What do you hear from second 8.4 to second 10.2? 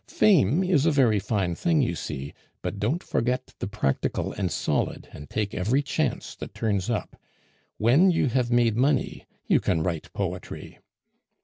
made money, you can write